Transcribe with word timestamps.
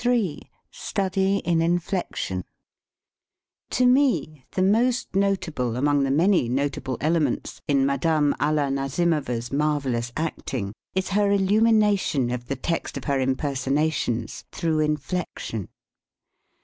Ill 0.03 0.39
STUDY 0.71 1.37
IN 1.45 1.61
INFLECTION 1.61 2.43
TO 3.69 3.85
me, 3.85 4.43
the 4.53 4.63
most 4.63 5.15
notable 5.15 5.75
among 5.75 6.01
the 6.01 6.09
many 6.09 6.49
notable 6.49 6.97
elements 6.99 7.61
in 7.67 7.85
Madame 7.85 8.33
Alia 8.41 8.71
Nazi 8.71 9.05
mo 9.05 9.21
va's 9.21 9.53
marvellous 9.53 10.11
acting 10.17 10.73
is 10.95 11.09
her 11.09 11.29
illumination 11.31 12.31
of 12.31 12.47
the 12.47 12.55
text 12.55 12.97
of 12.97 13.03
her 13.03 13.19
impersonations 13.19 14.43
through 14.51 14.79
inflection. 14.79 15.69